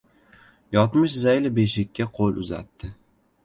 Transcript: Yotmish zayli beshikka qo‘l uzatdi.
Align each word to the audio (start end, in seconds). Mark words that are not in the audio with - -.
Yotmish 0.77 1.19
zayli 1.25 1.53
beshikka 1.59 2.11
qo‘l 2.19 2.43
uzatdi. 2.47 2.95